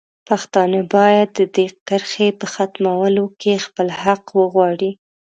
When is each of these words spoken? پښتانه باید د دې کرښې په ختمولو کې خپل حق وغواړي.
پښتانه 0.27 0.79
باید 0.95 1.27
د 1.37 1.39
دې 1.55 1.65
کرښې 1.87 2.27
په 2.39 2.45
ختمولو 2.53 3.25
کې 3.41 3.63
خپل 3.65 3.87
حق 4.01 4.23
وغواړي. 4.39 4.91